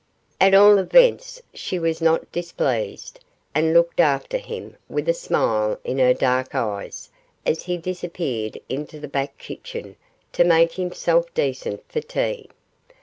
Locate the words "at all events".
0.39-1.39